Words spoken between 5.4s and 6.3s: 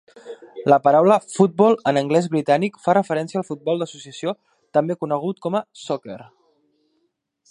com a "soccer".